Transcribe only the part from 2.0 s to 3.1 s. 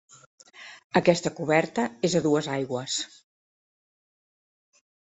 és a dues aigües.